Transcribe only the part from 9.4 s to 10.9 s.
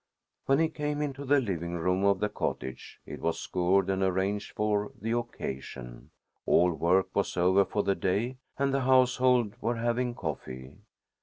were having coffee.